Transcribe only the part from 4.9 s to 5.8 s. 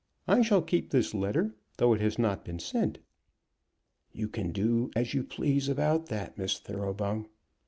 as you please